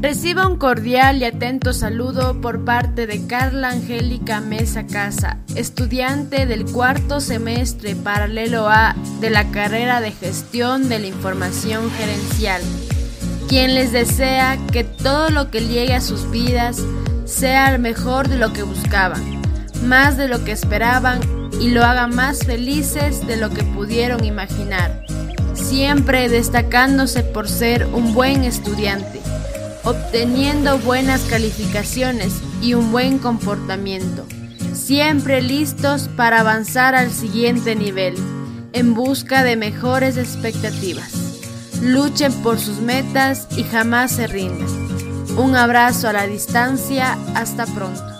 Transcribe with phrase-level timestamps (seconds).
[0.00, 6.64] Reciba un cordial y atento saludo por parte de Carla Angélica Mesa Casa, estudiante del
[6.64, 12.62] cuarto semestre paralelo A de la carrera de Gestión de la Información Gerencial,
[13.46, 16.82] quien les desea que todo lo que llegue a sus vidas
[17.26, 19.42] sea mejor de lo que buscaban,
[19.84, 21.20] más de lo que esperaban
[21.60, 25.04] y lo haga más felices de lo que pudieron imaginar,
[25.52, 29.20] siempre destacándose por ser un buen estudiante
[29.84, 34.26] obteniendo buenas calificaciones y un buen comportamiento,
[34.72, 38.14] siempre listos para avanzar al siguiente nivel,
[38.72, 41.12] en busca de mejores expectativas.
[41.82, 44.68] Luchen por sus metas y jamás se rindan.
[45.38, 48.19] Un abrazo a la distancia, hasta pronto.